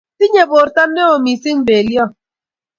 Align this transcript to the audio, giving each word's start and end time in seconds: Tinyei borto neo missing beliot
Tinyei 0.17 0.49
borto 0.51 0.83
neo 0.93 1.15
missing 1.25 1.61
beliot 1.67 2.11